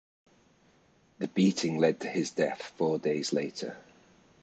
[1.19, 3.77] The beating led to his death four days later.